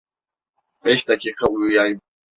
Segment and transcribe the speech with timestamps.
[0.85, 2.01] Beş dakika uyuyayım!